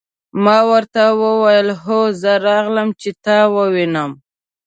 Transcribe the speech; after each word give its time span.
ما 0.43 0.57
ورته 0.71 1.03
وویل: 1.23 1.67
هو 1.83 1.99
زه 2.21 2.31
راغلم، 2.47 2.87
چې 3.01 3.09
ته 3.23 3.35
ووینم. 3.55 4.11